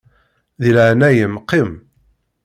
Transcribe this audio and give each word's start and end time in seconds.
Deg 0.61 0.73
laɛnaya-m 0.75 1.35
qqim. 1.43 1.71